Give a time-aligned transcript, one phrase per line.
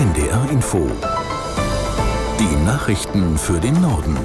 [0.00, 0.90] NDR Info.
[2.38, 4.16] Die Nachrichten für den Norden.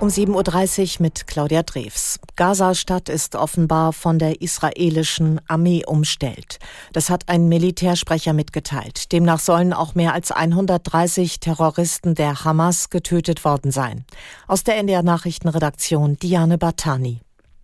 [0.00, 2.20] Um 7.30 Uhr mit Claudia Drews.
[2.36, 6.58] Gaza-Stadt ist offenbar von der israelischen Armee umstellt.
[6.92, 9.12] Das hat ein Militärsprecher mitgeteilt.
[9.12, 14.04] Demnach sollen auch mehr als 130 Terroristen der Hamas getötet worden sein.
[14.46, 17.22] Aus der NDR Nachrichtenredaktion Diane Batani.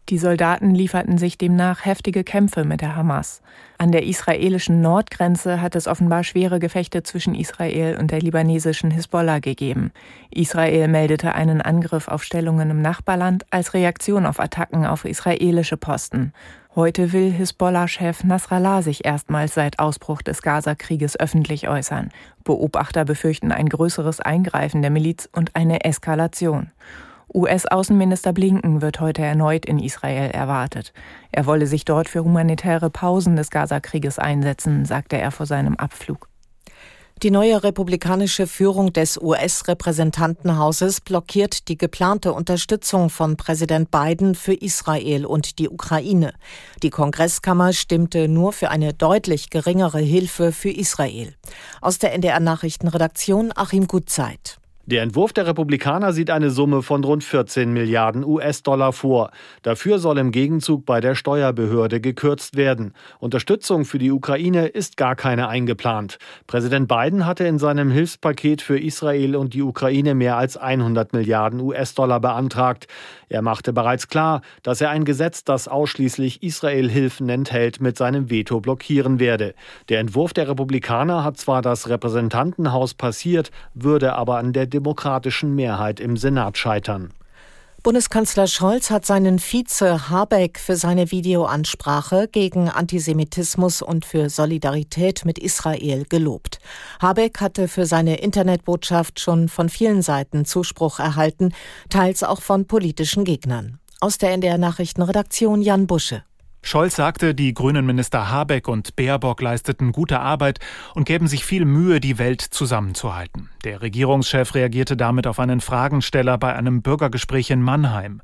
[0.08, 3.42] Die Soldaten lieferten sich demnach heftige Kämpfe mit der Hamas.
[3.76, 9.40] An der israelischen Nordgrenze hat es offenbar schwere Gefechte zwischen Israel und der libanesischen Hisbollah
[9.40, 9.90] gegeben.
[10.30, 16.32] Israel meldete einen Angriff auf Stellungen im Nachbarland als Reaktion auf Attacken auf israelische Posten.
[16.76, 22.10] Heute will Hisbollah-Chef Nasrallah sich erstmals seit Ausbruch des Gaza-Krieges öffentlich äußern.
[22.44, 26.70] Beobachter befürchten ein größeres Eingreifen der Miliz und eine Eskalation.
[27.36, 30.94] US-Außenminister Blinken wird heute erneut in Israel erwartet.
[31.30, 36.28] Er wolle sich dort für humanitäre Pausen des Gazakrieges einsetzen, sagte er vor seinem Abflug.
[37.22, 45.26] Die neue republikanische Führung des US-Repräsentantenhauses blockiert die geplante Unterstützung von Präsident Biden für Israel
[45.26, 46.32] und die Ukraine.
[46.82, 51.34] Die Kongresskammer stimmte nur für eine deutlich geringere Hilfe für Israel.
[51.82, 54.58] Aus der NDR Nachrichtenredaktion Achim Gutzeit.
[54.88, 59.32] Der Entwurf der Republikaner sieht eine Summe von rund 14 Milliarden US-Dollar vor.
[59.62, 62.94] Dafür soll im Gegenzug bei der Steuerbehörde gekürzt werden.
[63.18, 66.18] Unterstützung für die Ukraine ist gar keine eingeplant.
[66.46, 71.58] Präsident Biden hatte in seinem Hilfspaket für Israel und die Ukraine mehr als 100 Milliarden
[71.58, 72.86] US-Dollar beantragt.
[73.28, 78.60] Er machte bereits klar, dass er ein Gesetz, das ausschließlich Israel-Hilfen enthält, mit seinem Veto
[78.60, 79.54] blockieren werde.
[79.88, 86.00] Der Entwurf der Republikaner hat zwar das Repräsentantenhaus passiert, würde aber an der demokratischen Mehrheit
[86.00, 87.12] im Senat scheitern.
[87.82, 95.38] Bundeskanzler Scholz hat seinen Vize Habeck für seine Videoansprache gegen Antisemitismus und für Solidarität mit
[95.38, 96.58] Israel gelobt.
[97.00, 101.52] Habeck hatte für seine Internetbotschaft schon von vielen Seiten Zuspruch erhalten,
[101.88, 103.78] teils auch von politischen Gegnern.
[104.00, 106.24] Aus der NDR Nachrichtenredaktion Jan Busche.
[106.66, 110.58] Scholz sagte, die grünen Minister Habeck und Baerbock leisteten gute Arbeit
[110.94, 113.50] und gäben sich viel Mühe, die Welt zusammenzuhalten.
[113.62, 118.20] Der Regierungschef reagierte damit auf einen Fragensteller bei einem Bürgergespräch in Mannheim.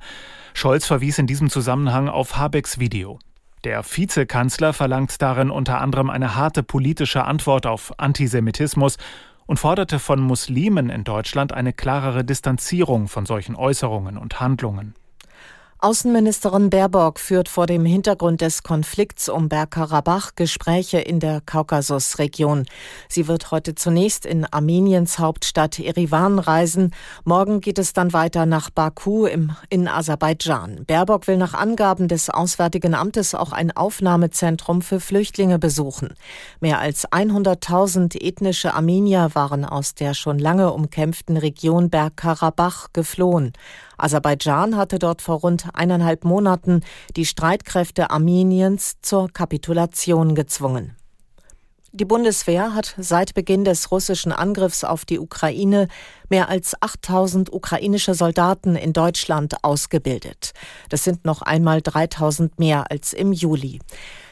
[0.54, 3.20] Scholz verwies in diesem Zusammenhang auf Habecks Video.
[3.62, 8.96] Der Vizekanzler verlangt darin unter anderem eine harte politische Antwort auf Antisemitismus
[9.46, 14.96] und forderte von Muslimen in Deutschland eine klarere Distanzierung von solchen Äußerungen und Handlungen.
[15.84, 22.66] Außenministerin Baerbock führt vor dem Hintergrund des Konflikts um Bergkarabach Gespräche in der Kaukasusregion.
[23.08, 26.94] Sie wird heute zunächst in Armeniens Hauptstadt Erivan reisen.
[27.24, 30.84] Morgen geht es dann weiter nach Baku im, in Aserbaidschan.
[30.86, 36.14] Baerbock will nach Angaben des Auswärtigen Amtes auch ein Aufnahmezentrum für Flüchtlinge besuchen.
[36.60, 43.52] Mehr als 100.000 ethnische Armenier waren aus der schon lange umkämpften Region Bergkarabach geflohen.
[43.98, 46.82] Aserbaidschan hatte dort vor rund eineinhalb Monaten
[47.16, 50.96] die Streitkräfte Armeniens zur Kapitulation gezwungen.
[51.94, 55.88] Die Bundeswehr hat seit Beginn des russischen Angriffs auf die Ukraine
[56.32, 60.52] mehr als 8000 ukrainische Soldaten in Deutschland ausgebildet.
[60.88, 63.80] Das sind noch einmal 3000 mehr als im Juli.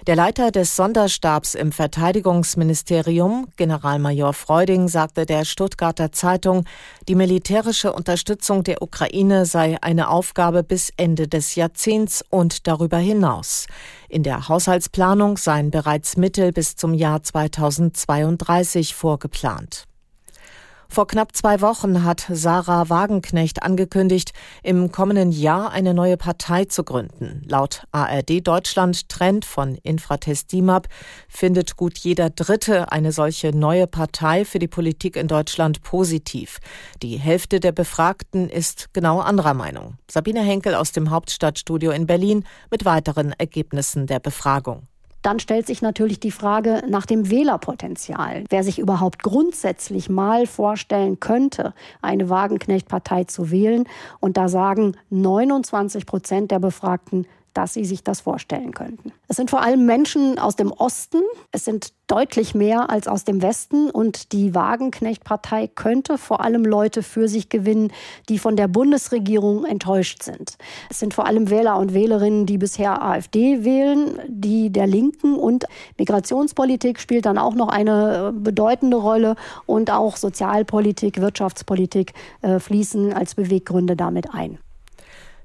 [0.06, 6.64] Der Leiter des Sonderstabs im Verteidigungsministerium, Generalmajor Freuding, sagte der Stuttgarter Zeitung,
[7.06, 13.66] die militärische Unterstützung der Ukraine sei eine Aufgabe bis Ende des Jahrzehnts und darüber hinaus.
[14.08, 19.89] In der Haushaltsplanung seien bereits Mittel bis zum Jahr 2032 vorgeplant.
[20.92, 24.32] Vor knapp zwei Wochen hat Sarah Wagenknecht angekündigt,
[24.64, 27.42] im kommenden Jahr eine neue Partei zu gründen.
[27.46, 30.88] Laut ARD Deutschland Trend von Infratest DIMAP
[31.28, 36.58] findet gut jeder Dritte eine solche neue Partei für die Politik in Deutschland positiv.
[37.04, 39.94] Die Hälfte der Befragten ist genau anderer Meinung.
[40.10, 44.89] Sabine Henkel aus dem Hauptstadtstudio in Berlin mit weiteren Ergebnissen der Befragung.
[45.22, 48.44] Dann stellt sich natürlich die Frage nach dem Wählerpotenzial.
[48.48, 53.84] Wer sich überhaupt grundsätzlich mal vorstellen könnte, eine Wagenknecht-Partei zu wählen.
[54.20, 59.12] Und da sagen 29 Prozent der Befragten, dass sie sich das vorstellen könnten.
[59.28, 61.22] Es sind vor allem Menschen aus dem Osten.
[61.52, 63.90] Es sind deutlich mehr als aus dem Westen.
[63.90, 67.92] Und die Wagenknecht-Partei könnte vor allem Leute für sich gewinnen,
[68.28, 70.56] die von der Bundesregierung enttäuscht sind.
[70.88, 75.66] Es sind vor allem Wähler und Wählerinnen, die bisher AfD wählen, die der Linken und
[75.98, 79.36] Migrationspolitik spielt dann auch noch eine bedeutende Rolle
[79.66, 84.58] und auch Sozialpolitik, Wirtschaftspolitik äh, fließen als Beweggründe damit ein.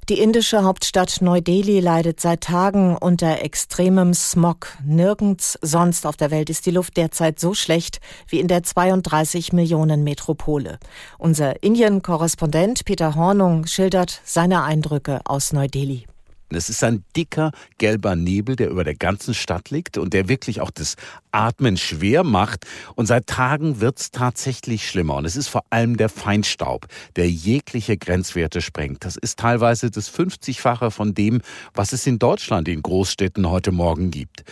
[0.07, 4.67] Die indische Hauptstadt Neu-Delhi leidet seit Tagen unter extremem Smog.
[4.85, 9.51] Nirgends sonst auf der Welt ist die Luft derzeit so schlecht wie in der 32
[9.51, 10.77] Millionen Metropole.
[11.17, 16.05] Unser Indien-Korrespondent Peter Hornung schildert seine Eindrücke aus Neu-Delhi.
[16.49, 20.61] Es ist ein dicker gelber Nebel, der über der ganzen Stadt liegt und der wirklich
[20.61, 20.97] auch das
[21.35, 22.65] Atmen schwer macht.
[22.95, 25.15] Und seit Tagen wird's tatsächlich schlimmer.
[25.15, 29.05] Und es ist vor allem der Feinstaub, der jegliche Grenzwerte sprengt.
[29.05, 31.41] Das ist teilweise das 50-fache von dem,
[31.73, 34.43] was es in Deutschland in Großstädten heute Morgen gibt.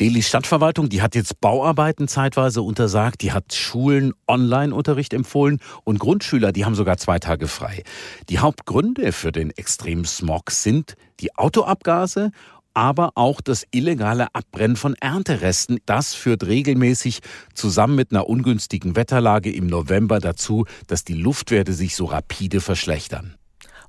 [0.00, 6.52] Delhi Stadtverwaltung, die hat jetzt Bauarbeiten zeitweise untersagt, die hat Schulen Online-Unterricht empfohlen und Grundschüler,
[6.52, 7.82] die haben sogar zwei Tage frei.
[8.28, 12.30] Die Hauptgründe für den extremen Smog sind die Autoabgase
[12.74, 15.78] aber auch das illegale Abbrennen von Ernteresten.
[15.86, 17.20] Das führt regelmäßig
[17.54, 23.34] zusammen mit einer ungünstigen Wetterlage im November dazu, dass die Luftwerte sich so rapide verschlechtern.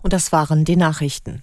[0.02, 1.42] Und das waren die Nachrichten.